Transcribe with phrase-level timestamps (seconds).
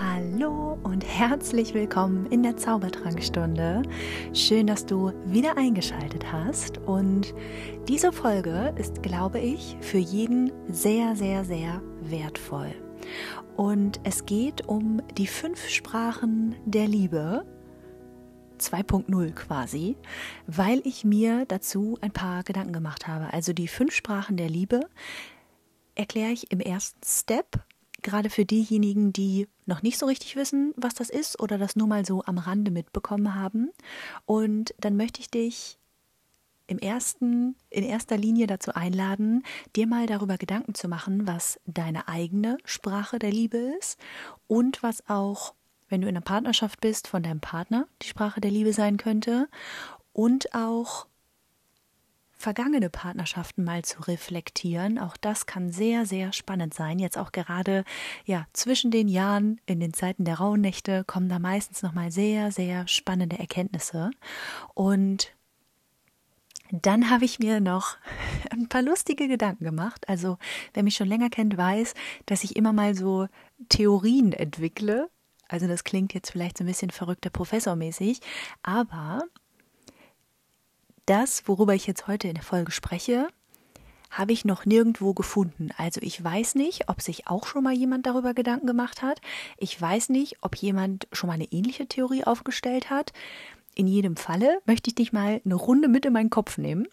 [0.00, 3.82] Hallo und herzlich willkommen in der Zaubertrankstunde.
[4.32, 6.78] Schön, dass du wieder eingeschaltet hast.
[6.78, 7.34] Und
[7.88, 12.74] diese Folge ist, glaube ich, für jeden sehr, sehr, sehr wertvoll.
[13.56, 17.44] Und es geht um die fünf Sprachen der Liebe.
[18.58, 19.96] 2.0 quasi,
[20.46, 23.32] weil ich mir dazu ein paar Gedanken gemacht habe.
[23.32, 24.80] Also die fünf Sprachen der Liebe
[25.96, 27.64] erkläre ich im ersten Step
[28.02, 31.86] gerade für diejenigen, die noch nicht so richtig wissen, was das ist oder das nur
[31.86, 33.70] mal so am Rande mitbekommen haben.
[34.24, 35.78] Und dann möchte ich dich
[36.66, 39.42] im ersten, in erster Linie dazu einladen,
[39.76, 43.98] dir mal darüber Gedanken zu machen, was deine eigene Sprache der Liebe ist
[44.46, 45.54] und was auch,
[45.88, 49.48] wenn du in einer Partnerschaft bist, von deinem Partner die Sprache der Liebe sein könnte
[50.12, 51.06] und auch
[52.42, 54.98] vergangene Partnerschaften mal zu reflektieren.
[54.98, 56.98] Auch das kann sehr, sehr spannend sein.
[56.98, 57.84] Jetzt auch gerade
[58.24, 62.50] ja zwischen den Jahren in den Zeiten der Rauhnächte kommen da meistens noch mal sehr,
[62.50, 64.10] sehr spannende Erkenntnisse
[64.74, 65.32] und
[66.72, 67.96] dann habe ich mir noch
[68.50, 70.08] ein paar lustige Gedanken gemacht.
[70.08, 70.38] Also,
[70.74, 71.94] wer mich schon länger kennt, weiß,
[72.26, 73.28] dass ich immer mal so
[73.68, 75.10] Theorien entwickle.
[75.48, 78.20] Also, das klingt jetzt vielleicht so ein bisschen verrückter Professormäßig,
[78.62, 79.22] aber
[81.06, 83.28] das, worüber ich jetzt heute in der Folge spreche,
[84.10, 85.70] habe ich noch nirgendwo gefunden.
[85.78, 89.20] Also ich weiß nicht, ob sich auch schon mal jemand darüber Gedanken gemacht hat.
[89.56, 93.12] Ich weiß nicht, ob jemand schon mal eine ähnliche Theorie aufgestellt hat.
[93.74, 96.86] In jedem Falle möchte ich dich mal eine Runde mit in meinen Kopf nehmen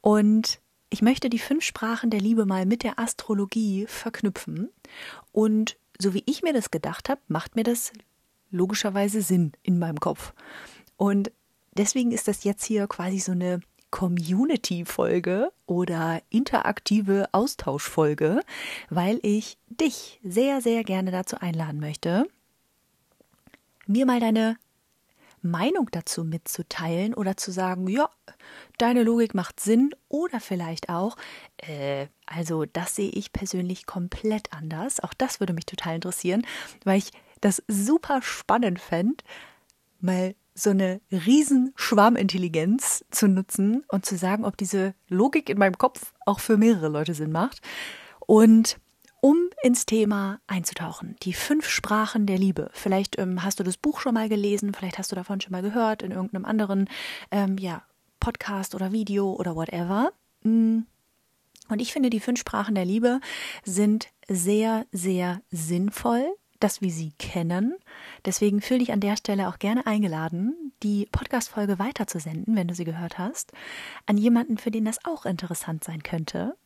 [0.00, 4.70] und ich möchte die fünf Sprachen der Liebe mal mit der Astrologie verknüpfen.
[5.32, 7.92] Und so wie ich mir das gedacht habe, macht mir das
[8.52, 10.34] logischerweise Sinn in meinem Kopf.
[10.96, 11.32] Und
[11.76, 18.40] deswegen ist das jetzt hier quasi so eine Community-Folge oder interaktive Austauschfolge,
[18.90, 22.26] weil ich dich sehr, sehr gerne dazu einladen möchte,
[23.86, 24.56] mir mal deine
[25.42, 28.08] Meinung dazu mitzuteilen oder zu sagen, ja,
[28.78, 31.16] deine Logik macht Sinn oder vielleicht auch,
[31.58, 35.00] äh, also das sehe ich persönlich komplett anders.
[35.00, 36.46] Auch das würde mich total interessieren,
[36.82, 37.10] weil ich
[37.42, 39.22] das super spannend fände,
[40.00, 45.78] mal so eine riesen Schwarmintelligenz zu nutzen und zu sagen, ob diese Logik in meinem
[45.78, 47.60] Kopf auch für mehrere Leute Sinn macht.
[48.20, 48.78] Und
[49.20, 52.70] um ins Thema einzutauchen, die fünf Sprachen der Liebe.
[52.72, 55.62] Vielleicht ähm, hast du das Buch schon mal gelesen, vielleicht hast du davon schon mal
[55.62, 56.88] gehört in irgendeinem anderen
[57.30, 57.82] ähm, ja,
[58.20, 60.12] Podcast oder Video oder whatever.
[60.42, 60.80] Mm.
[61.70, 63.20] Und ich finde, die fünf Sprachen der Liebe
[63.64, 66.26] sind sehr, sehr sinnvoll
[66.60, 67.74] dass wir sie kennen.
[68.24, 72.84] Deswegen fühle dich an der Stelle auch gerne eingeladen, die Podcast-Folge weiterzusenden, wenn du sie
[72.84, 73.52] gehört hast,
[74.06, 76.56] an jemanden, für den das auch interessant sein könnte.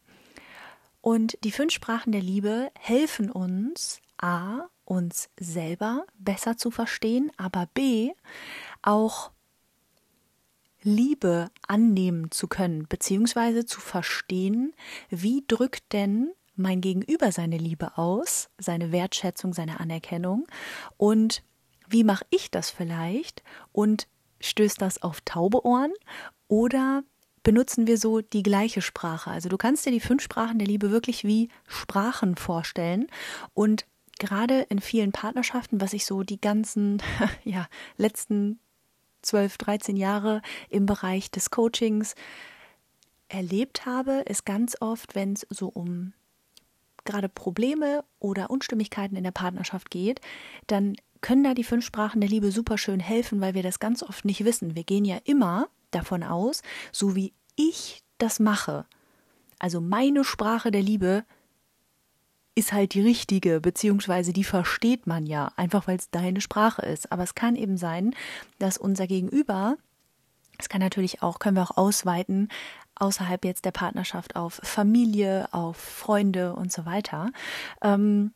[1.01, 7.69] Und die fünf Sprachen der Liebe helfen uns, a, uns selber besser zu verstehen, aber
[7.73, 8.13] b,
[8.83, 9.31] auch
[10.83, 14.75] Liebe annehmen zu können, beziehungsweise zu verstehen,
[15.11, 20.47] wie drückt denn mein Gegenüber seine Liebe aus, seine Wertschätzung, seine Anerkennung?
[20.97, 21.43] Und
[21.89, 23.43] wie mache ich das vielleicht?
[23.73, 24.09] Und
[24.41, 25.93] stößt das auf taube Ohren?
[26.49, 27.03] Oder
[27.43, 29.31] benutzen wir so die gleiche Sprache?
[29.31, 33.07] Also du kannst dir die fünf Sprachen der Liebe wirklich wie Sprachen vorstellen.
[33.55, 33.87] Und
[34.19, 37.03] gerade in vielen Partnerschaften, was ich so die ganzen
[37.45, 38.59] ja, letzten
[39.23, 42.15] 12, 13 Jahre im Bereich des Coachings
[43.29, 46.13] erlebt habe, ist ganz oft, wenn es so um
[47.09, 50.21] gerade Probleme oder Unstimmigkeiten in der Partnerschaft geht,
[50.67, 54.03] dann können da die fünf Sprachen der Liebe super schön helfen, weil wir das ganz
[54.03, 54.77] oft nicht wissen.
[54.77, 58.87] Wir gehen ja immer davon aus, so wie ich das mache.
[59.59, 61.25] Also meine Sprache der Liebe
[62.55, 67.13] ist halt die richtige, beziehungsweise die versteht man ja, einfach weil es deine Sprache ist.
[67.13, 68.15] Aber es kann eben sein,
[68.59, 69.77] dass unser Gegenüber,
[70.59, 72.49] es kann natürlich auch, können wir auch ausweiten,
[73.01, 77.31] außerhalb jetzt der Partnerschaft auf Familie, auf Freunde und so weiter.
[77.83, 78.33] Ähm,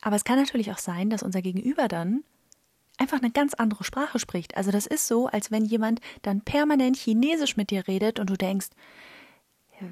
[0.00, 2.22] aber es kann natürlich auch sein, dass unser Gegenüber dann
[2.98, 4.56] einfach eine ganz andere Sprache spricht.
[4.56, 8.36] Also das ist so, als wenn jemand dann permanent Chinesisch mit dir redet und du
[8.36, 8.68] denkst,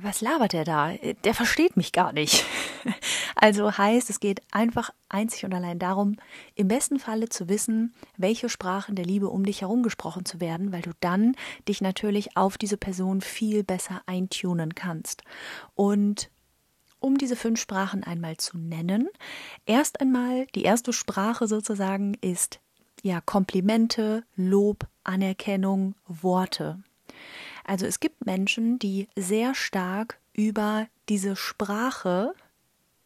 [0.02, 0.92] was labert der da?
[1.24, 2.44] Der versteht mich gar nicht.
[3.38, 6.16] Also heißt, es geht einfach einzig und allein darum,
[6.54, 10.72] im besten Falle zu wissen, welche Sprachen der Liebe um dich herum gesprochen zu werden,
[10.72, 11.36] weil du dann
[11.68, 15.22] dich natürlich auf diese Person viel besser eintunen kannst.
[15.74, 16.30] Und
[16.98, 19.08] um diese fünf Sprachen einmal zu nennen,
[19.66, 22.60] erst einmal die erste Sprache sozusagen ist
[23.02, 26.82] ja Komplimente, Lob, Anerkennung, Worte.
[27.64, 32.34] Also es gibt Menschen, die sehr stark über diese Sprache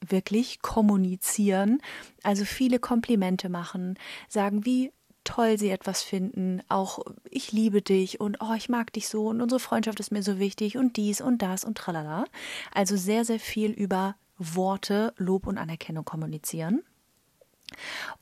[0.07, 1.81] wirklich kommunizieren,
[2.23, 3.99] also viele Komplimente machen,
[4.29, 4.93] sagen, wie
[5.25, 9.41] toll sie etwas finden, auch ich liebe dich und oh, ich mag dich so und
[9.41, 12.25] unsere Freundschaft ist mir so wichtig und dies und das und tralala.
[12.73, 16.83] Also sehr, sehr viel über Worte, Lob und Anerkennung kommunizieren.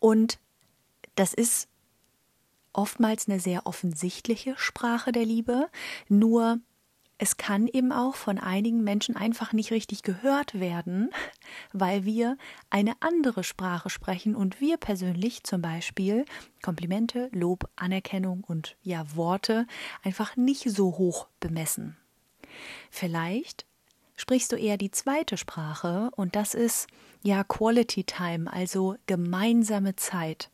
[0.01, 0.39] Und
[1.15, 1.69] das ist
[2.73, 5.69] oftmals eine sehr offensichtliche Sprache der Liebe,
[6.09, 6.61] nur
[7.19, 11.11] es kann eben auch von einigen Menschen einfach nicht richtig gehört werden,
[11.73, 12.39] weil wir
[12.71, 16.25] eine andere Sprache sprechen und wir persönlich zum Beispiel
[16.63, 19.67] Komplimente, Lob, Anerkennung und ja Worte
[20.05, 21.97] einfach nicht so hoch bemessen.
[22.91, 23.67] Vielleicht
[24.17, 26.87] sprichst du eher die zweite Sprache und das ist
[27.23, 30.51] ja Quality Time, also gemeinsame Zeit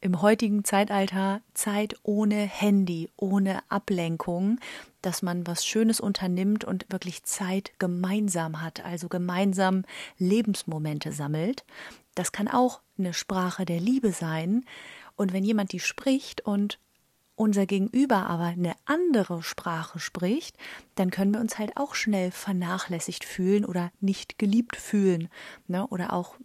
[0.00, 4.58] im heutigen Zeitalter Zeit ohne Handy, ohne Ablenkung,
[5.02, 9.84] dass man was Schönes unternimmt und wirklich Zeit gemeinsam hat, also gemeinsam
[10.18, 11.64] Lebensmomente sammelt.
[12.14, 14.64] Das kann auch eine Sprache der Liebe sein.
[15.16, 16.78] Und wenn jemand die spricht und
[17.36, 20.56] unser Gegenüber aber eine andere Sprache spricht,
[20.94, 25.28] dann können wir uns halt auch schnell vernachlässigt fühlen oder nicht geliebt fühlen.
[25.68, 25.86] Ne?
[25.88, 26.36] Oder auch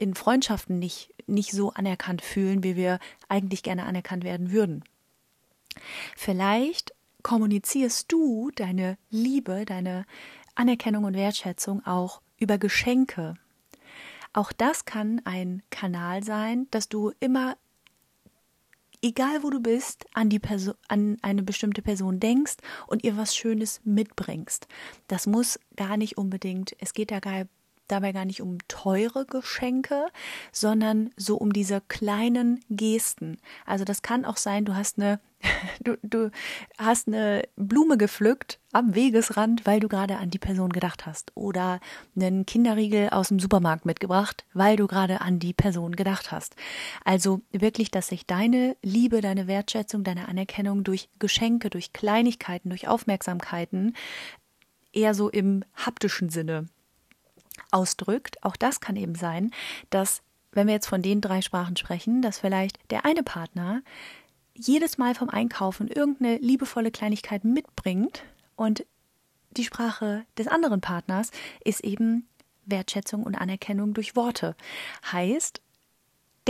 [0.00, 2.98] in Freundschaften nicht, nicht so anerkannt fühlen, wie wir
[3.28, 4.82] eigentlich gerne anerkannt werden würden.
[6.16, 10.06] Vielleicht kommunizierst du deine Liebe, deine
[10.54, 13.34] Anerkennung und Wertschätzung auch über Geschenke.
[14.32, 17.58] Auch das kann ein Kanal sein, dass du immer,
[19.02, 22.56] egal wo du bist, an die Person, an eine bestimmte Person denkst
[22.86, 24.66] und ihr was Schönes mitbringst.
[25.08, 27.46] Das muss gar nicht unbedingt, es geht da gar
[27.90, 30.06] dabei gar nicht um teure Geschenke,
[30.52, 33.38] sondern so um diese kleinen Gesten.
[33.66, 35.20] Also das kann auch sein, du hast eine
[35.80, 36.30] du, du
[36.78, 41.32] hast eine Blume gepflückt am Wegesrand, weil du gerade an die Person gedacht hast.
[41.34, 41.80] Oder
[42.14, 46.56] einen Kinderriegel aus dem Supermarkt mitgebracht, weil du gerade an die Person gedacht hast.
[47.04, 52.88] Also wirklich, dass sich deine Liebe, deine Wertschätzung, deine Anerkennung durch Geschenke, durch Kleinigkeiten, durch
[52.88, 53.94] Aufmerksamkeiten
[54.92, 56.66] eher so im haptischen Sinne
[57.70, 58.42] ausdrückt.
[58.42, 59.50] Auch das kann eben sein,
[59.90, 60.22] dass,
[60.52, 63.82] wenn wir jetzt von den drei Sprachen sprechen, dass vielleicht der eine Partner
[64.54, 68.24] jedes Mal vom Einkaufen irgendeine liebevolle Kleinigkeit mitbringt
[68.56, 68.84] und
[69.56, 71.30] die Sprache des anderen Partners
[71.64, 72.28] ist eben
[72.66, 74.54] Wertschätzung und Anerkennung durch Worte.
[75.10, 75.60] Heißt,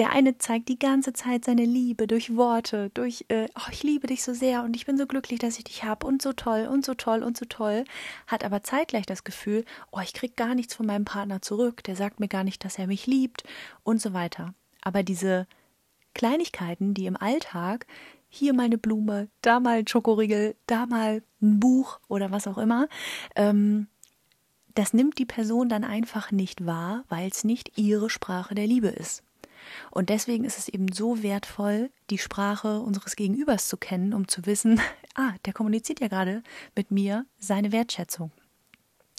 [0.00, 4.06] der eine zeigt die ganze Zeit seine Liebe durch Worte, durch äh, oh, ich liebe
[4.06, 6.67] dich so sehr und ich bin so glücklich, dass ich dich habe und so toll
[6.73, 7.85] und so toll und so toll,
[8.26, 11.97] hat aber zeitgleich das Gefühl, oh, ich krieg gar nichts von meinem Partner zurück, der
[11.97, 13.44] sagt mir gar nicht, dass er mich liebt
[13.82, 14.55] und so weiter.
[14.81, 15.47] Aber diese
[16.14, 17.87] Kleinigkeiten, die im Alltag
[18.31, 22.56] hier mal eine Blume, da mal ein Schokoriegel, da mal ein Buch oder was auch
[22.56, 22.88] immer,
[23.37, 23.87] ähm,
[24.73, 28.88] das nimmt die Person dann einfach nicht wahr, weil es nicht ihre Sprache der Liebe
[28.88, 29.25] ist.
[29.91, 34.47] Und deswegen ist es eben so wertvoll, die Sprache unseres Gegenübers zu kennen, um zu
[34.47, 34.81] wissen,
[35.15, 36.43] ah, der kommuniziert ja gerade
[36.77, 38.31] mit mir seine Wertschätzung.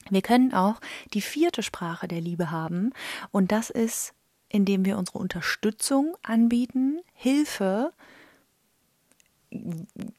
[0.10, 0.82] Wir können auch
[1.14, 2.92] die vierte Sprache der Liebe haben
[3.32, 4.14] und das ist,
[4.50, 7.94] indem wir unsere Unterstützung anbieten, Hilfe,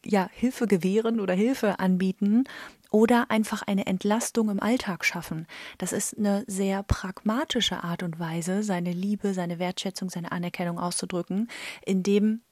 [0.04, 2.44] ja, Hilfe gewähren oder Hilfe anbieten
[2.92, 5.46] oder einfach eine Entlastung im Alltag schaffen.
[5.78, 11.48] Das ist eine sehr pragmatische Art und Weise, seine Liebe, seine Wertschätzung, seine Anerkennung auszudrücken,
[11.84, 12.42] indem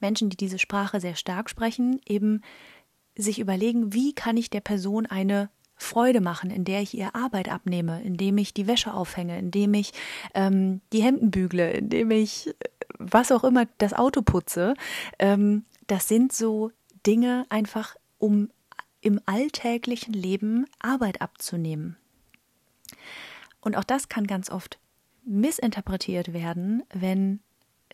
[0.00, 2.42] Menschen, die diese Sprache sehr stark sprechen, eben
[3.16, 7.50] sich überlegen, wie kann ich der Person eine Freude machen, in der ich ihr Arbeit
[7.50, 9.92] abnehme, indem ich die Wäsche aufhänge, indem ich
[10.34, 12.54] ähm, die Hemden bügle, indem ich
[12.98, 14.74] was auch immer das Auto putze.
[15.18, 16.70] Ähm, das sind so
[17.04, 18.48] Dinge einfach, um
[19.06, 21.96] im alltäglichen Leben Arbeit abzunehmen.
[23.60, 24.80] Und auch das kann ganz oft
[25.24, 27.38] missinterpretiert werden, wenn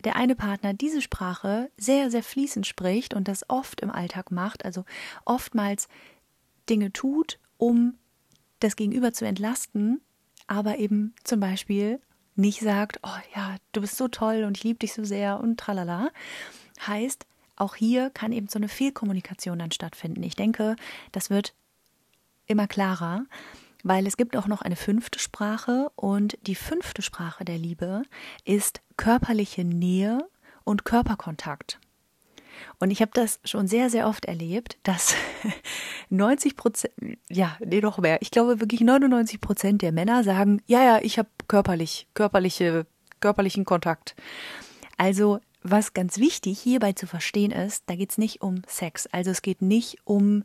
[0.03, 4.65] der eine Partner diese Sprache sehr, sehr fließend spricht und das oft im Alltag macht,
[4.65, 4.85] also
[5.23, 5.87] oftmals
[6.67, 7.93] Dinge tut, um
[8.59, 10.01] das Gegenüber zu entlasten,
[10.47, 12.01] aber eben zum Beispiel
[12.35, 15.59] nicht sagt, oh ja, du bist so toll und ich liebe dich so sehr und
[15.59, 16.09] tralala,
[16.87, 20.23] heißt, auch hier kann eben so eine Fehlkommunikation dann stattfinden.
[20.23, 20.75] Ich denke,
[21.11, 21.53] das wird
[22.45, 23.25] immer klarer,
[23.83, 28.03] weil es gibt auch noch eine fünfte Sprache und die fünfte Sprache der Liebe
[28.45, 30.27] ist körperliche Nähe
[30.63, 31.79] und Körperkontakt.
[32.79, 35.15] Und ich habe das schon sehr, sehr oft erlebt, dass
[36.09, 36.93] 90 Prozent,
[37.29, 41.17] ja, nee, doch mehr, ich glaube wirklich 99 Prozent der Männer sagen, ja, ja, ich
[41.17, 42.85] habe körperlich, körperliche,
[43.19, 44.15] körperlichen Kontakt.
[44.97, 49.07] Also was ganz wichtig hierbei zu verstehen ist, da geht es nicht um Sex.
[49.07, 50.43] Also es geht nicht um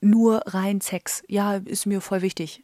[0.00, 1.22] nur rein Sex.
[1.28, 2.62] Ja, ist mir voll wichtig.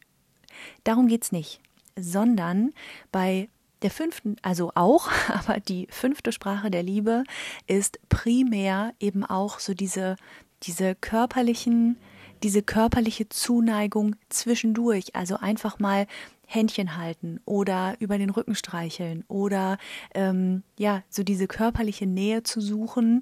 [0.83, 1.61] Darum geht es nicht.
[1.99, 2.73] sondern
[3.11, 3.49] bei
[3.81, 7.23] der fünften, also auch, aber die fünfte Sprache der Liebe
[7.67, 10.15] ist primär eben auch so diese,
[10.63, 11.97] diese körperlichen,
[12.43, 15.15] diese körperliche Zuneigung zwischendurch.
[15.15, 16.07] Also einfach mal
[16.45, 19.77] Händchen halten oder über den Rücken streicheln oder
[20.13, 23.21] ähm, ja, so diese körperliche Nähe zu suchen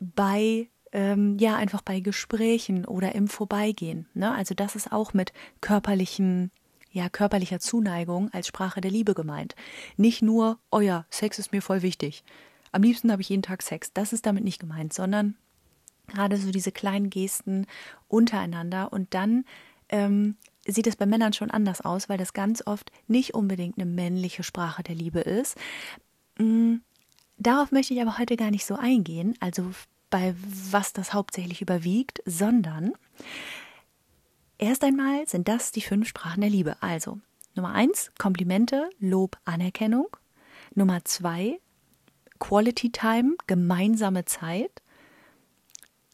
[0.00, 4.06] bei ähm, ja, einfach bei Gesprächen oder im Vorbeigehen.
[4.14, 4.32] Ne?
[4.34, 6.50] Also das ist auch mit körperlichen
[6.90, 9.54] ja, körperlicher Zuneigung als Sprache der Liebe gemeint.
[9.96, 12.24] Nicht nur, oh ja, Sex ist mir voll wichtig.
[12.72, 13.92] Am liebsten habe ich jeden Tag Sex.
[13.92, 15.36] Das ist damit nicht gemeint, sondern
[16.08, 17.66] gerade so diese kleinen Gesten
[18.08, 18.92] untereinander.
[18.92, 19.44] Und dann
[19.88, 20.36] ähm,
[20.66, 24.42] sieht es bei Männern schon anders aus, weil das ganz oft nicht unbedingt eine männliche
[24.42, 25.56] Sprache der Liebe ist.
[26.38, 26.82] Mhm.
[27.40, 29.70] Darauf möchte ich aber heute gar nicht so eingehen, also
[30.10, 30.34] bei
[30.72, 32.94] was das hauptsächlich überwiegt, sondern
[34.60, 36.76] Erst einmal sind das die fünf Sprachen der Liebe.
[36.80, 37.20] Also
[37.54, 40.08] Nummer eins, Komplimente, Lob, Anerkennung.
[40.74, 41.60] Nummer zwei,
[42.40, 44.82] Quality Time, gemeinsame Zeit.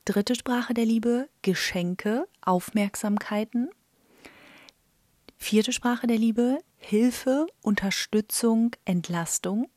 [0.07, 3.71] Dritte Sprache der Liebe, Geschenke, Aufmerksamkeiten.
[5.39, 9.71] Vierte Sprache der Liebe, Hilfe, Unterstützung, Entlastung.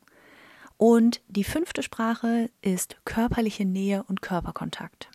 [0.76, 5.08] Und die fünfte Sprache ist körperliche Nähe und Körperkontakt.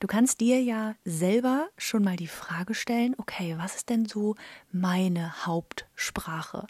[0.00, 4.34] Du kannst dir ja selber schon mal die Frage stellen, okay, was ist denn so
[4.72, 6.66] meine Hauptsprache?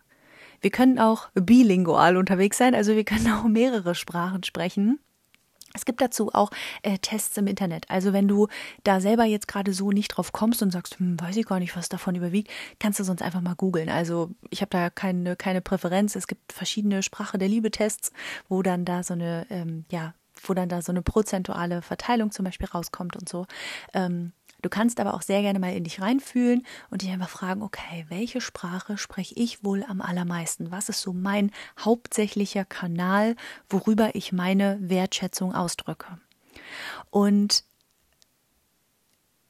[0.61, 5.01] Wir können auch bilingual unterwegs sein, also wir können auch mehrere Sprachen sprechen.
[5.81, 6.51] Es gibt dazu auch
[6.83, 7.89] äh, Tests im Internet.
[7.89, 8.49] Also wenn du
[8.85, 11.75] da selber jetzt gerade so nicht drauf kommst und sagst, hm, weiß ich gar nicht,
[11.75, 13.89] was davon überwiegt, kannst du sonst einfach mal googeln.
[13.89, 16.17] Also ich habe da keine, keine Präferenz.
[16.17, 18.13] Es gibt verschiedene Sprache der Liebe-Tests,
[18.51, 22.45] wo dann da so eine ähm, ja, wo dann da so eine prozentuale Verteilung zum
[22.45, 23.47] Beispiel rauskommt und so.
[23.95, 27.63] Ähm, du kannst aber auch sehr gerne mal in dich reinfühlen und dich einfach fragen,
[27.63, 30.71] okay, welche Sprache spreche ich wohl am allermeisten?
[30.71, 33.37] Was ist so mein hauptsächlicher Kanal,
[33.69, 36.19] worüber ich meine Wertschätzung ausdrücke?
[37.11, 37.65] Und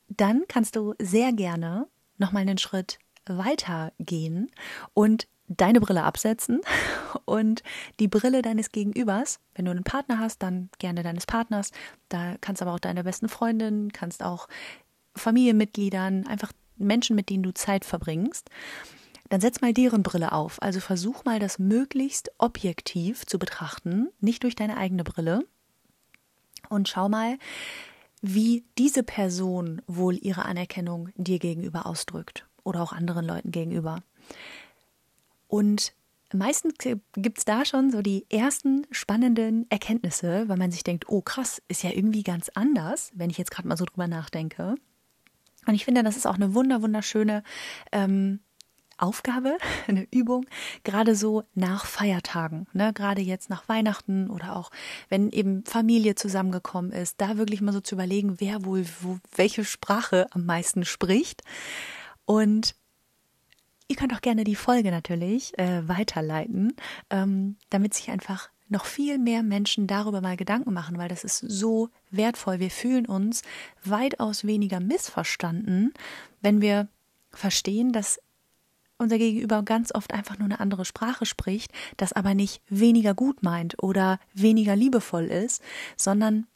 [0.09, 1.87] dann kannst du sehr gerne
[2.19, 4.51] nochmal einen Schritt weitergehen
[4.95, 6.61] und deine Brille absetzen
[7.25, 7.63] und
[7.99, 9.41] die Brille deines Gegenübers.
[9.55, 11.73] Wenn du einen Partner hast, dann gerne deines Partners.
[12.09, 14.49] Da kannst aber auch deiner besten Freundin, kannst auch
[15.21, 18.51] Familienmitgliedern, einfach Menschen, mit denen du Zeit verbringst.
[19.29, 20.61] Dann setz mal deren Brille auf.
[20.61, 25.45] Also versuch mal, das möglichst objektiv zu betrachten, nicht durch deine eigene Brille.
[26.69, 27.39] Und schau mal,
[28.21, 34.03] wie diese Person wohl ihre Anerkennung dir gegenüber ausdrückt oder auch anderen Leuten gegenüber.
[35.47, 35.95] Und
[36.33, 36.75] meistens
[37.15, 41.63] gibt es da schon so die ersten spannenden Erkenntnisse, weil man sich denkt, oh krass,
[41.69, 44.75] ist ja irgendwie ganz anders, wenn ich jetzt gerade mal so drüber nachdenke.
[45.71, 47.45] Und ich finde, das ist auch eine wunder, wunderschöne
[47.93, 48.41] ähm,
[48.99, 50.45] Aufgabe, eine Übung,
[50.83, 52.93] gerade so nach Feiertagen, ne?
[52.93, 54.73] gerade jetzt nach Weihnachten oder auch
[55.11, 59.65] wenn eben Familie zusammengekommen ist, da wirklich mal so zu überlegen, wer wohl wo, welche
[59.65, 61.45] Sprache am meisten spricht.
[62.25, 62.75] Und
[63.87, 66.75] Ihr könnt auch gerne die Folge natürlich äh, weiterleiten,
[67.11, 71.39] ähm, damit sich einfach noch viel mehr Menschen darüber mal Gedanken machen, weil das ist
[71.39, 72.61] so wertvoll.
[72.61, 73.43] Wir fühlen uns
[73.85, 75.93] weitaus weniger missverstanden,
[76.41, 76.89] wenn wir
[77.33, 78.21] verstehen, dass
[78.97, 83.43] unser Gegenüber ganz oft einfach nur eine andere Sprache spricht, das aber nicht weniger gut
[83.43, 85.63] meint oder weniger liebevoll ist,
[85.97, 86.47] sondern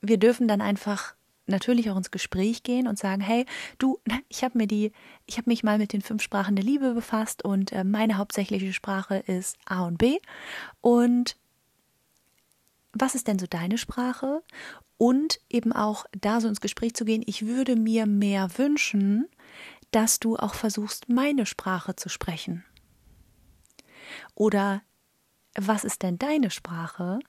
[0.00, 1.14] wir dürfen dann einfach
[1.50, 3.46] natürlich auch ins Gespräch gehen und sagen, hey,
[3.78, 4.92] du, ich habe mir die,
[5.26, 8.72] ich habe mich mal mit den fünf Sprachen der Liebe befasst und äh, meine hauptsächliche
[8.72, 10.18] Sprache ist A und B.
[10.80, 11.36] Und
[12.92, 14.42] was ist denn so deine Sprache?
[14.98, 19.26] Und eben auch da so ins Gespräch zu gehen, ich würde mir mehr wünschen,
[19.92, 22.64] dass du auch versuchst, meine Sprache zu sprechen.
[24.34, 24.82] Oder
[25.54, 27.20] was ist denn deine Sprache?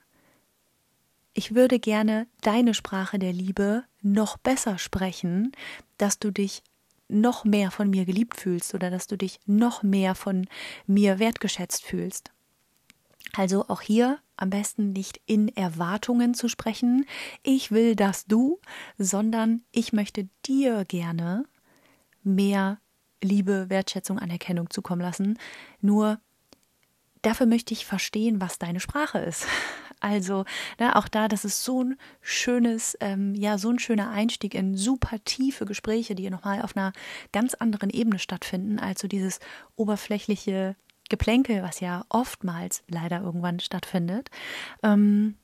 [1.33, 5.51] Ich würde gerne deine Sprache der Liebe noch besser sprechen,
[5.97, 6.63] dass du dich
[7.07, 10.47] noch mehr von mir geliebt fühlst oder dass du dich noch mehr von
[10.87, 12.31] mir wertgeschätzt fühlst.
[13.33, 17.05] Also auch hier am besten nicht in Erwartungen zu sprechen,
[17.43, 18.59] ich will dass du,
[18.97, 21.45] sondern ich möchte dir gerne
[22.23, 22.79] mehr
[23.21, 25.37] Liebe, Wertschätzung, Anerkennung zukommen lassen.
[25.79, 26.19] Nur
[27.21, 29.45] dafür möchte ich verstehen, was deine Sprache ist.
[30.01, 30.45] Also
[30.79, 34.75] ne, auch da, das ist so ein schönes, ähm, ja, so ein schöner Einstieg in
[34.75, 36.91] super tiefe Gespräche, die nochmal auf einer
[37.31, 39.39] ganz anderen Ebene stattfinden, als so dieses
[39.75, 40.75] oberflächliche
[41.09, 44.29] Geplänkel, was ja oftmals leider irgendwann stattfindet.
[44.83, 45.35] Ähm,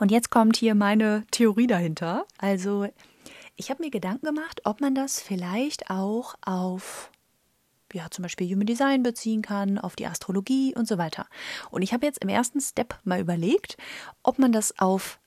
[0.00, 2.24] und jetzt kommt hier meine Theorie dahinter.
[2.38, 2.86] Also
[3.56, 7.10] ich habe mir Gedanken gemacht, ob man das vielleicht auch auf
[7.94, 11.26] ja zum Beispiel Human Design beziehen kann, auf die Astrologie und so weiter.
[11.70, 13.76] Und ich habe jetzt im ersten Step mal überlegt,
[14.22, 15.18] ob man das auf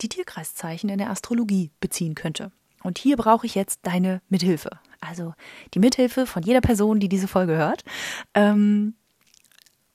[0.00, 2.52] die Tierkreiszeichen in der Astrologie beziehen könnte.
[2.82, 4.70] Und hier brauche ich jetzt deine Mithilfe.
[5.00, 5.34] Also
[5.74, 7.84] die Mithilfe von jeder Person, die diese Folge hört.
[8.34, 8.94] Ähm,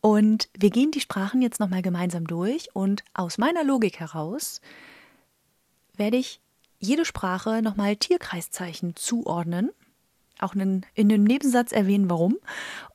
[0.01, 4.61] und wir gehen die Sprachen jetzt nochmal gemeinsam durch und aus meiner Logik heraus
[5.97, 6.41] werde ich
[6.79, 9.71] jede Sprache nochmal Tierkreiszeichen zuordnen,
[10.39, 12.37] auch in, in einem Nebensatz erwähnen, warum.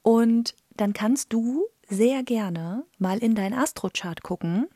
[0.02, 4.66] Und dann kannst du sehr gerne mal in dein Astrochart gucken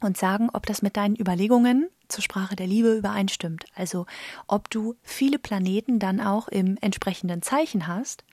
[0.00, 3.66] und sagen, ob das mit deinen Überlegungen zur Sprache der Liebe übereinstimmt.
[3.74, 4.06] Also
[4.46, 8.24] ob du viele Planeten dann auch im entsprechenden Zeichen hast.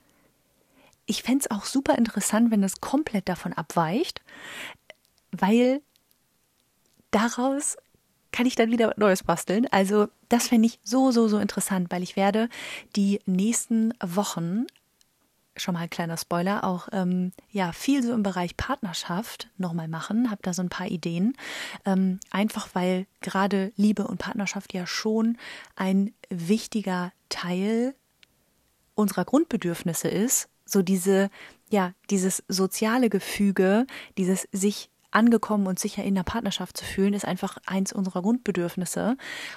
[1.06, 4.22] Ich fände es auch super interessant, wenn das komplett davon abweicht,
[5.30, 5.82] weil
[7.10, 7.76] daraus
[8.32, 9.66] kann ich dann wieder Neues basteln.
[9.70, 12.48] Also das fände ich so, so, so interessant, weil ich werde
[12.94, 14.66] die nächsten Wochen
[15.56, 20.30] schon mal ein kleiner Spoiler, auch ähm, ja viel so im Bereich Partnerschaft nochmal machen.
[20.30, 21.34] Habe da so ein paar Ideen.
[21.84, 25.38] Ähm, einfach weil gerade Liebe und Partnerschaft ja schon
[25.74, 27.94] ein wichtiger Teil
[28.94, 30.48] unserer Grundbedürfnisse ist.
[30.64, 31.30] So diese,
[31.70, 33.86] ja, dieses soziale Gefüge,
[34.18, 39.16] dieses sich angekommen und sicher in der Partnerschaft zu fühlen, ist einfach eins unserer Grundbedürfnisse,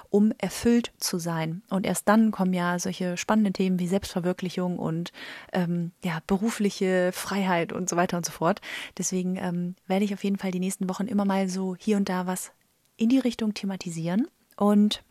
[0.09, 1.61] um erfüllt zu sein.
[1.69, 5.11] Und erst dann kommen ja solche spannenden Themen wie Selbstverwirklichung und
[5.51, 8.61] ähm, ja, berufliche Freiheit und so weiter und so fort.
[8.97, 12.07] Deswegen ähm, werde ich auf jeden Fall die nächsten Wochen immer mal so hier und
[12.07, 12.51] da was
[12.95, 14.27] in die Richtung thematisieren.
[14.55, 15.03] Und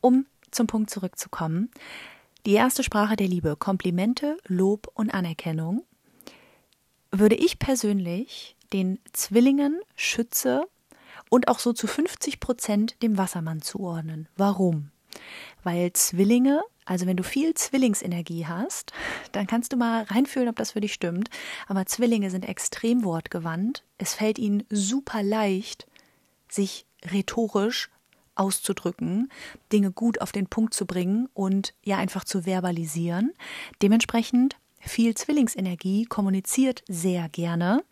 [0.00, 1.70] um zum Punkt zurückzukommen,
[2.46, 5.82] die erste Sprache der Liebe, Komplimente, Lob und Anerkennung,
[7.10, 10.66] würde ich persönlich den Zwillingen, Schütze
[11.30, 14.28] und auch so zu 50 Prozent dem Wassermann zuordnen.
[14.36, 14.90] Warum?
[15.62, 18.92] Weil Zwillinge, also wenn du viel Zwillingsenergie hast,
[19.32, 21.30] dann kannst du mal reinfühlen, ob das für dich stimmt.
[21.68, 23.84] Aber Zwillinge sind extrem wortgewandt.
[23.96, 25.86] Es fällt ihnen super leicht,
[26.48, 27.90] sich rhetorisch
[28.34, 29.30] auszudrücken,
[29.72, 33.32] Dinge gut auf den Punkt zu bringen und ja einfach zu verbalisieren.
[33.80, 37.84] Dementsprechend viel Zwillingsenergie kommuniziert sehr gerne,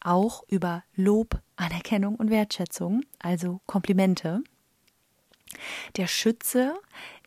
[0.00, 4.42] auch über Lob, Anerkennung und Wertschätzung, also Komplimente.
[5.96, 6.74] Der Schütze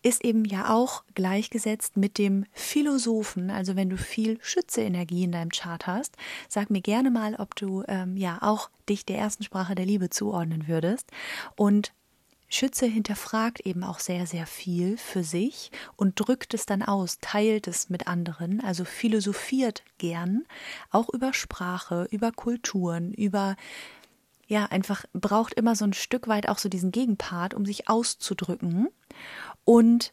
[0.02, 3.50] ist eben ja auch gleichgesetzt mit dem Philosophen.
[3.50, 6.16] Also wenn du viel Schütze-Energie in deinem Chart hast,
[6.48, 10.10] sag mir gerne mal, ob du ähm, ja auch dich der ersten Sprache der Liebe
[10.10, 11.12] zuordnen würdest.
[11.56, 11.92] Und
[12.50, 17.68] Schütze hinterfragt eben auch sehr, sehr viel für sich und drückt es dann aus, teilt
[17.68, 20.46] es mit anderen, also philosophiert gern,
[20.90, 23.56] auch über Sprache, über Kulturen, über,
[24.48, 28.88] ja, einfach braucht immer so ein Stück weit auch so diesen Gegenpart, um sich auszudrücken.
[29.64, 30.12] Und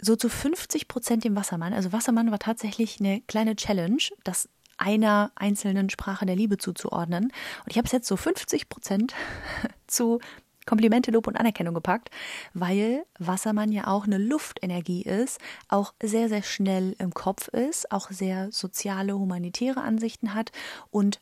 [0.00, 5.30] so zu 50 Prozent dem Wassermann, also Wassermann war tatsächlich eine kleine Challenge, das einer
[5.34, 7.24] einzelnen Sprache der Liebe zuzuordnen.
[7.24, 9.14] Und ich habe es jetzt so 50 Prozent
[9.86, 10.20] zu
[10.66, 12.10] Komplimente, Lob und Anerkennung gepackt,
[12.54, 18.10] weil Wassermann ja auch eine Luftenergie ist, auch sehr, sehr schnell im Kopf ist, auch
[18.10, 20.52] sehr soziale, humanitäre Ansichten hat
[20.90, 21.20] und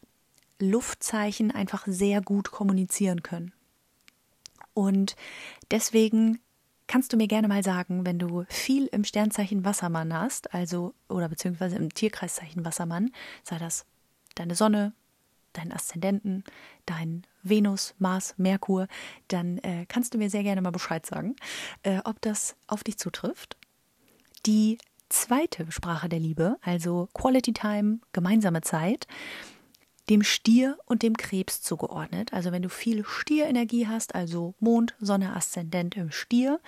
[0.59, 3.53] Luftzeichen einfach sehr gut kommunizieren können.
[4.75, 5.17] Und
[5.71, 6.41] deswegen
[6.87, 11.29] kannst du mir gerne mal sagen, wenn du viel im Sternzeichen Wassermann hast, also oder
[11.29, 13.11] beziehungsweise im Tierkreiszeichen Wassermann,
[13.43, 13.87] sei das
[14.35, 14.93] deine Sonne,
[15.53, 16.45] deinen Aszendenten,
[16.87, 18.87] dein Venus, Mars, Merkur,
[19.29, 21.37] dann äh, kannst du mir sehr gerne mal Bescheid sagen,
[21.83, 23.57] äh, ob das auf dich zutrifft.
[24.47, 29.07] Die zweite Sprache der Liebe, also Quality Time, gemeinsame Zeit,
[30.09, 32.33] dem Stier und dem Krebs zugeordnet.
[32.33, 36.61] Also wenn du viel Stierenergie hast, also Mond, Sonne, Aszendent im Stier,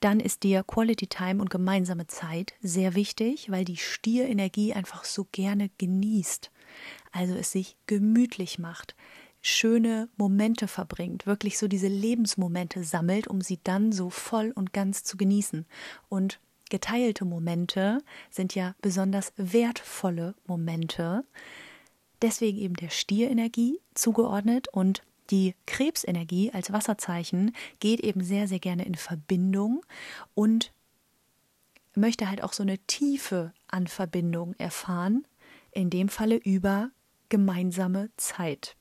[0.00, 5.26] dann ist dir Quality Time und gemeinsame Zeit sehr wichtig, weil die Stierenergie einfach so
[5.30, 6.50] gerne genießt
[7.12, 8.94] also es sich gemütlich macht,
[9.42, 15.04] schöne Momente verbringt, wirklich so diese Lebensmomente sammelt, um sie dann so voll und ganz
[15.04, 15.66] zu genießen.
[16.08, 21.24] Und geteilte Momente sind ja besonders wertvolle Momente.
[22.22, 28.84] Deswegen eben der Stierenergie zugeordnet und die Krebsenergie als Wasserzeichen geht eben sehr, sehr gerne
[28.84, 29.84] in Verbindung
[30.34, 30.72] und
[31.94, 35.26] möchte halt auch so eine Tiefe an Verbindung erfahren,
[35.76, 36.90] in dem Falle über
[37.28, 38.76] gemeinsame Zeit.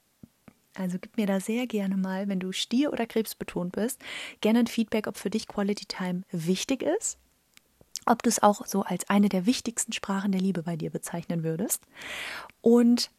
[0.76, 4.02] Also gib mir da sehr gerne mal, wenn du Stier- oder Krebs betont bist,
[4.42, 7.18] gerne ein Feedback, ob für dich Quality Time wichtig ist,
[8.06, 11.44] ob du es auch so als eine der wichtigsten Sprachen der Liebe bei dir bezeichnen
[11.44, 11.84] würdest.
[12.62, 13.12] Und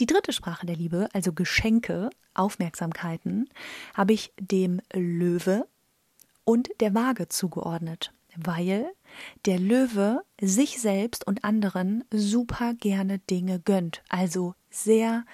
[0.00, 3.48] die dritte Sprache der Liebe, also Geschenke, Aufmerksamkeiten,
[3.94, 5.66] habe ich dem Löwe
[6.44, 8.12] und der Waage zugeordnet.
[8.36, 8.92] weil
[9.46, 14.02] der Löwe sich selbst und anderen super gerne Dinge gönnt.
[14.08, 15.24] Also sehr,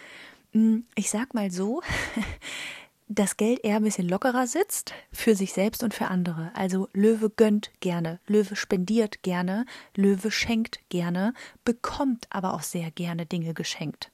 [0.53, 1.83] hm, ich sag mal so,
[3.09, 6.51] das Geld eher ein bisschen lockerer sitzt für sich selbst und für andere.
[6.55, 11.35] Also Löwe gönnt gerne, Löwe spendiert gerne, Löwe schenkt gerne,
[11.65, 14.11] bekommt aber auch sehr gerne Dinge geschenkt.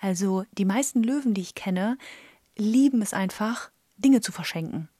[0.00, 1.96] Also die meisten Löwen, die ich kenne,
[2.56, 4.90] lieben es einfach, Dinge zu verschenken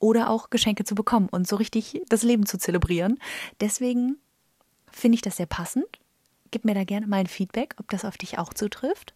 [0.00, 3.18] oder auch Geschenke zu bekommen und so richtig das Leben zu zelebrieren.
[3.60, 4.16] Deswegen
[4.90, 5.86] finde ich das sehr passend.
[6.50, 9.14] Gib mir da gerne mal ein Feedback, ob das auf dich auch zutrifft.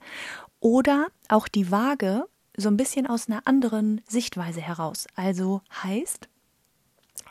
[0.59, 2.25] Oder auch die Waage
[2.57, 5.07] so ein bisschen aus einer anderen Sichtweise heraus.
[5.14, 6.29] Also heißt,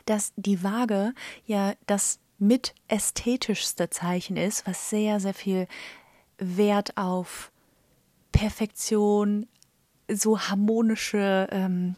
[0.06, 1.12] dass die Waage
[1.44, 5.68] ja das mit ästhetischste Zeichen ist, was sehr, sehr viel
[6.38, 7.52] Wert auf
[8.32, 9.46] Perfektion,
[10.08, 11.96] so harmonische ähm,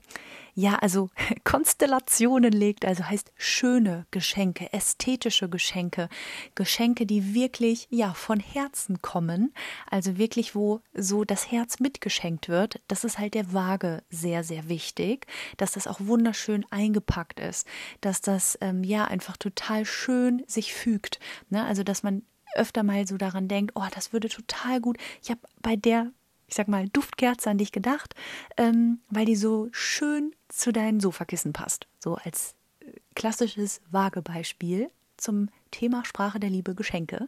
[0.54, 1.10] ja, also
[1.44, 6.08] Konstellationen legt, also heißt schöne Geschenke, ästhetische Geschenke,
[6.54, 9.52] Geschenke, die wirklich, ja, von Herzen kommen,
[9.90, 14.68] also wirklich, wo so das Herz mitgeschenkt wird, das ist halt der Waage sehr, sehr
[14.68, 17.66] wichtig, dass das auch wunderschön eingepackt ist,
[18.00, 21.64] dass das, ähm, ja, einfach total schön sich fügt, ne?
[21.64, 22.22] also dass man
[22.54, 24.98] öfter mal so daran denkt, oh, das würde total gut.
[25.22, 26.12] Ich habe bei der
[26.52, 28.14] ich sag mal, Duftkerze an dich gedacht,
[28.58, 31.86] ähm, weil die so schön zu deinen Sofakissen passt.
[31.98, 37.26] So als äh, klassisches Waagebeispiel zum Thema Sprache der Liebe Geschenke.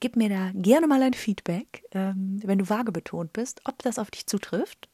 [0.00, 3.98] Gib mir da gerne mal ein Feedback, ähm, wenn du vage betont bist, ob das
[3.98, 4.90] auf dich zutrifft.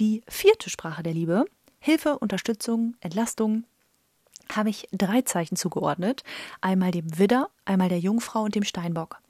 [0.00, 1.44] Die vierte Sprache der Liebe,
[1.78, 3.62] Hilfe, Unterstützung, Entlastung,
[4.50, 6.22] habe ich drei Zeichen zugeordnet.
[6.60, 9.20] Einmal dem Widder, einmal der Jungfrau und dem Steinbock.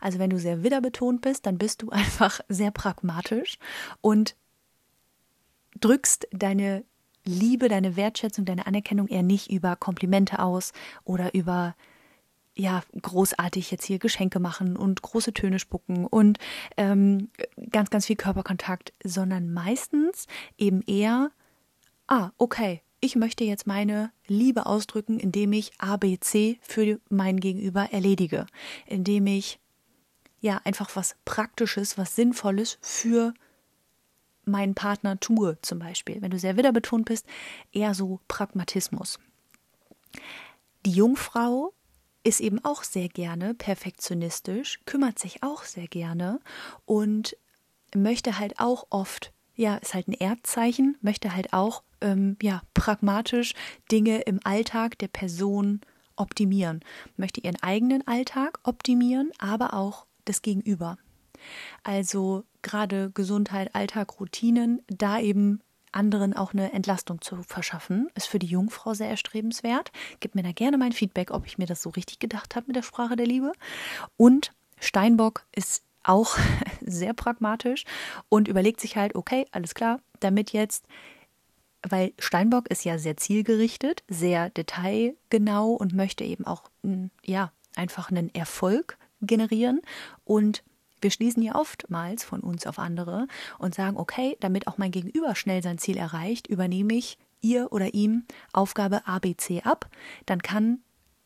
[0.00, 3.58] Also wenn du sehr widderbetont bist, dann bist du einfach sehr pragmatisch
[4.00, 4.36] und
[5.80, 6.84] drückst deine
[7.24, 10.72] Liebe, deine Wertschätzung, deine Anerkennung eher nicht über Komplimente aus
[11.04, 11.74] oder über
[12.54, 16.38] ja, großartig jetzt hier Geschenke machen und große Töne spucken und
[16.76, 17.30] ähm,
[17.70, 20.26] ganz, ganz viel Körperkontakt, sondern meistens
[20.58, 21.30] eben eher,
[22.06, 28.46] ah, okay, ich möchte jetzt meine Liebe ausdrücken, indem ich ABC für mein Gegenüber erledige,
[28.86, 29.58] indem ich
[30.40, 33.34] ja einfach was Praktisches, was Sinnvolles für
[34.44, 36.20] meinen Partner tue, zum Beispiel.
[36.20, 37.26] Wenn du sehr wiederbetont bist,
[37.72, 39.18] eher so Pragmatismus.
[40.86, 41.72] Die Jungfrau
[42.22, 46.40] ist eben auch sehr gerne perfektionistisch, kümmert sich auch sehr gerne
[46.84, 47.36] und
[47.94, 53.52] möchte halt auch oft, ja, ist halt ein Erdzeichen, möchte halt auch ähm, ja, pragmatisch
[53.92, 55.82] Dinge im Alltag der Person
[56.16, 56.80] optimieren,
[57.18, 60.96] möchte ihren eigenen Alltag optimieren, aber auch das Gegenüber.
[61.82, 65.60] Also gerade Gesundheit, Alltag, Routinen, da eben
[65.92, 69.92] anderen auch eine Entlastung zu verschaffen, ist für die Jungfrau sehr erstrebenswert.
[70.20, 72.76] Gib mir da gerne mein Feedback, ob ich mir das so richtig gedacht habe mit
[72.76, 73.52] der Sprache der Liebe.
[74.16, 76.38] Und Steinbock ist auch
[76.90, 77.84] sehr pragmatisch
[78.28, 80.86] und überlegt sich halt, okay, alles klar, damit jetzt
[81.88, 88.10] weil Steinbock ist ja sehr zielgerichtet, sehr detailgenau und möchte eben auch hm, ja einfach
[88.10, 89.80] einen Erfolg generieren.
[90.24, 90.62] Und
[91.00, 93.26] wir schließen ja oftmals von uns auf andere
[93.58, 97.94] und sagen, okay, damit auch mein Gegenüber schnell sein Ziel erreicht, übernehme ich ihr oder
[97.94, 99.88] ihm Aufgabe ABC ab,
[100.26, 100.80] dann kann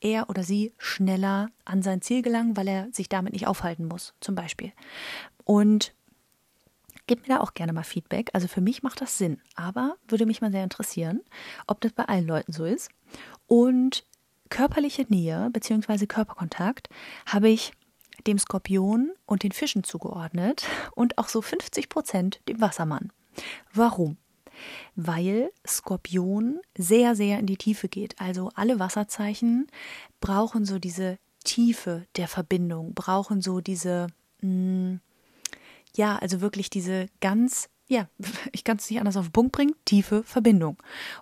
[0.04, 4.14] er oder sie schneller an sein Ziel gelangen, weil er sich damit nicht aufhalten muss,
[4.20, 4.72] zum Beispiel.
[5.44, 5.94] Und
[7.06, 8.30] Gib mir da auch gerne mal Feedback.
[8.32, 11.20] Also für mich macht das Sinn, aber würde mich mal sehr interessieren,
[11.66, 12.90] ob das bei allen Leuten so ist.
[13.46, 14.06] Und
[14.48, 16.06] körperliche Nähe bzw.
[16.06, 16.88] Körperkontakt
[17.26, 17.72] habe ich
[18.26, 20.64] dem Skorpion und den Fischen zugeordnet
[20.94, 23.12] und auch so 50 Prozent dem Wassermann.
[23.74, 24.16] Warum?
[24.96, 28.20] Weil Skorpion sehr, sehr in die Tiefe geht.
[28.20, 29.66] Also alle Wasserzeichen
[30.20, 34.08] brauchen so diese Tiefe der Verbindung, brauchen so diese,
[34.40, 35.00] mh, hm,
[35.96, 38.08] ja, also wirklich diese ganz ja,
[38.52, 40.76] ich kann es nicht anders auf den Punkt bringen, tiefe Verbindung.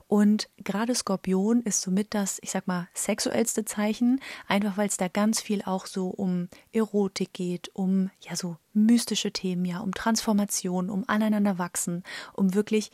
[0.07, 5.09] Und gerade Skorpion ist somit das, ich sag mal, sexuellste Zeichen, einfach weil es da
[5.09, 10.91] ganz viel auch so um Erotik geht, um ja so mystische Themen, ja, um Transformation,
[10.91, 12.91] um aneinander wachsen, um wirklich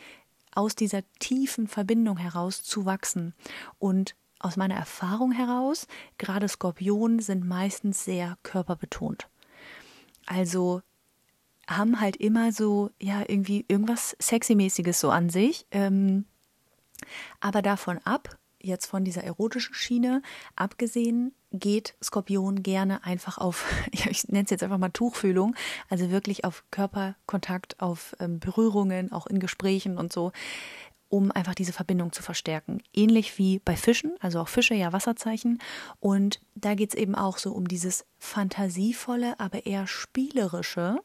[0.58, 3.32] aus dieser tiefen Verbindung heraus zu wachsen.
[3.78, 5.86] Und aus meiner Erfahrung heraus,
[6.18, 9.28] gerade Skorpionen sind meistens sehr körperbetont.
[10.26, 10.82] Also
[11.68, 15.64] haben halt immer so, ja, irgendwie irgendwas Sexy-mäßiges so an sich.
[15.70, 16.24] Ähm,
[17.38, 20.22] aber davon ab, jetzt von dieser erotischen Schiene
[20.56, 25.54] abgesehen, geht Skorpion gerne einfach auf, ich nenne es jetzt einfach mal Tuchfühlung,
[25.88, 30.32] also wirklich auf Körperkontakt, auf ähm, Berührungen, auch in Gesprächen und so.
[31.10, 32.82] um einfach diese Verbindung zu verstärken.
[32.92, 35.58] Ähnlich wie bei Fischen, also auch Fische ja Wasserzeichen.
[36.00, 41.00] Und da geht es eben auch so um dieses fantasievolle, aber eher spielerische.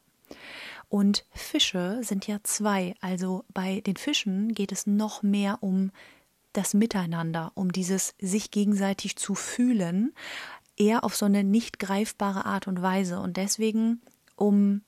[0.90, 2.96] Und Fische sind ja zwei.
[3.00, 5.92] Also bei den Fischen geht es noch mehr um
[6.54, 10.14] das Miteinander, um dieses sich gegenseitig zu fühlen,
[10.78, 13.20] eher auf so eine nicht greifbare Art und Weise.
[13.20, 14.02] Und deswegen,
[14.36, 14.82] um,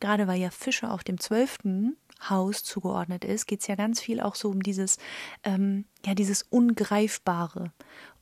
[0.00, 1.96] gerade weil ja Fische auf dem zwölften
[2.28, 4.98] Haus zugeordnet ist, geht es ja ganz viel auch so um dieses,
[5.44, 7.72] ähm, ja, dieses Ungreifbare.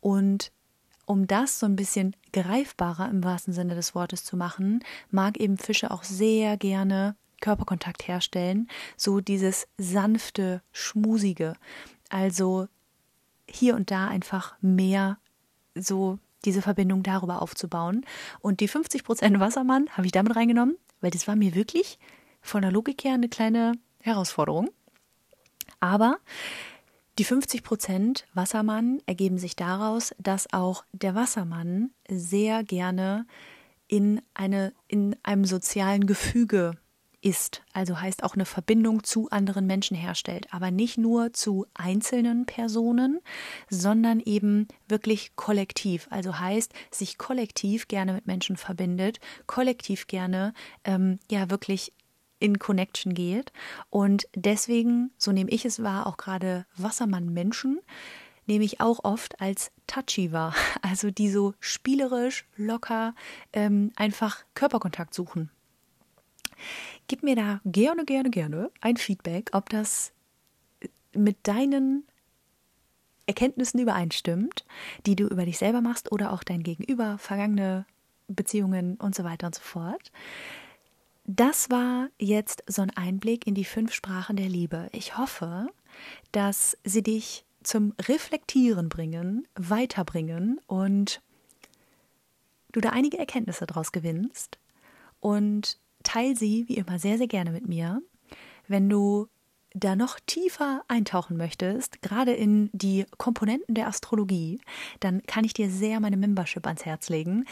[0.00, 0.52] Und
[1.06, 5.58] um das so ein bisschen greifbarer im wahrsten Sinne des Wortes zu machen, mag eben
[5.58, 11.54] Fische auch sehr gerne Körperkontakt herstellen, so dieses sanfte, schmusige.
[12.10, 12.68] Also
[13.50, 15.18] hier und da einfach mehr
[15.74, 18.04] so diese Verbindung darüber aufzubauen.
[18.40, 21.98] Und die 50% Wassermann habe ich damit reingenommen, weil das war mir wirklich
[22.40, 24.70] von der Logik her eine kleine Herausforderung.
[25.80, 26.18] Aber
[27.18, 33.26] die 50% Wassermann ergeben sich daraus, dass auch der Wassermann sehr gerne
[33.88, 36.72] in, eine, in einem sozialen Gefüge
[37.22, 42.46] ist, also heißt auch eine Verbindung zu anderen Menschen herstellt, aber nicht nur zu einzelnen
[42.46, 43.20] Personen,
[43.68, 50.54] sondern eben wirklich kollektiv, also heißt sich kollektiv gerne mit Menschen verbindet, kollektiv gerne
[50.84, 51.92] ähm, ja wirklich
[52.38, 53.52] in Connection geht.
[53.90, 57.80] Und deswegen, so nehme ich es wahr, auch gerade Wassermann-Menschen,
[58.46, 63.14] nehme ich auch oft als touchy wahr, also die so spielerisch, locker
[63.52, 65.50] ähm, einfach Körperkontakt suchen.
[67.08, 70.12] Gib mir da gerne, gerne, gerne ein Feedback, ob das
[71.12, 72.04] mit deinen
[73.26, 74.64] Erkenntnissen übereinstimmt,
[75.06, 77.86] die du über dich selber machst oder auch dein Gegenüber, vergangene
[78.28, 80.10] Beziehungen und so weiter und so fort.
[81.24, 84.88] Das war jetzt so ein Einblick in die fünf Sprachen der Liebe.
[84.92, 85.68] Ich hoffe,
[86.32, 91.20] dass sie dich zum Reflektieren bringen, weiterbringen und
[92.72, 94.58] du da einige Erkenntnisse daraus gewinnst
[95.20, 98.02] und teil sie wie immer sehr, sehr gerne mit mir.
[98.68, 99.28] Wenn du
[99.72, 104.60] da noch tiefer eintauchen möchtest, gerade in die Komponenten der Astrologie,
[104.98, 107.44] dann kann ich dir sehr meine Membership ans Herz legen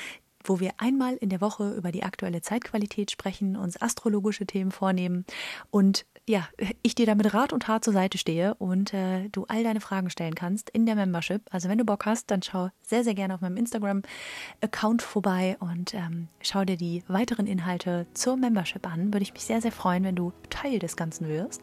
[0.45, 5.25] wo wir einmal in der Woche über die aktuelle Zeitqualität sprechen, uns astrologische Themen vornehmen
[5.71, 6.49] und ja,
[6.83, 10.11] ich dir damit Rat und Tat zur Seite stehe und äh, du all deine Fragen
[10.11, 11.43] stellen kannst in der Membership.
[11.51, 15.95] Also wenn du Bock hast, dann schau sehr, sehr gerne auf meinem Instagram-Account vorbei und
[15.95, 19.13] ähm, schau dir die weiteren Inhalte zur Membership an.
[19.13, 21.63] Würde ich mich sehr, sehr freuen, wenn du Teil des Ganzen wirst.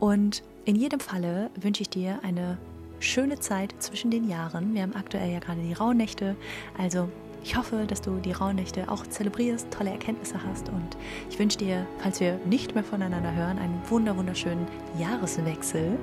[0.00, 2.58] Und in jedem Falle wünsche ich dir eine
[3.00, 4.74] schöne Zeit zwischen den Jahren.
[4.74, 6.36] Wir haben aktuell ja gerade die Rauhnächte,
[6.76, 7.08] also
[7.42, 10.96] ich hoffe, dass du die Rauhnächte auch zelebrierst, tolle Erkenntnisse hast und
[11.30, 14.66] ich wünsche dir, falls wir nicht mehr voneinander hören, einen wunder wunderschönen
[14.98, 15.98] Jahreswechsel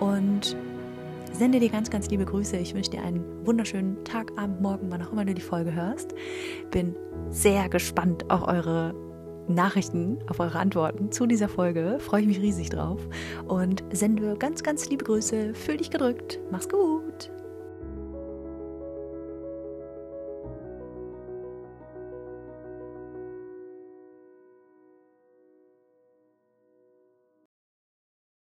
[0.00, 0.56] und
[1.32, 2.56] sende dir ganz, ganz liebe Grüße.
[2.56, 6.14] Ich wünsche dir einen wunderschönen Tag, Abend, Morgen, wann auch immer du die Folge hörst.
[6.70, 6.96] Bin
[7.30, 8.94] sehr gespannt auf eure
[9.48, 11.98] Nachrichten, auf eure Antworten zu dieser Folge.
[12.00, 13.00] Freue ich mich riesig drauf
[13.46, 15.54] und sende ganz, ganz liebe Grüße.
[15.54, 16.40] Fühl dich gedrückt.
[16.50, 17.30] Mach's gut.